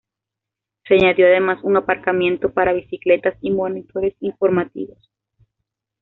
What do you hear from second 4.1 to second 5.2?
informativos.